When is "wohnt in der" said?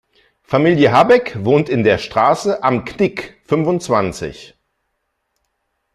1.45-1.99